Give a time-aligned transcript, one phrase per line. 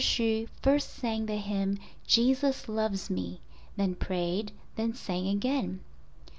[0.03, 5.81] Hsu first sang the hymn "Jesus loves me"—then prayed, then sang again.